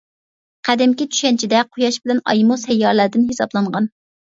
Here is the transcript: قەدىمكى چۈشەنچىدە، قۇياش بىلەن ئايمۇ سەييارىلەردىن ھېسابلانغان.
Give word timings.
قەدىمكى 0.69 1.07
چۈشەنچىدە، 1.17 1.61
قۇياش 1.77 2.01
بىلەن 2.07 2.23
ئايمۇ 2.33 2.59
سەييارىلەردىن 2.65 3.31
ھېسابلانغان. 3.31 3.93